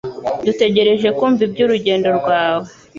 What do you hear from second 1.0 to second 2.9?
kumva ibyurugendo rwawe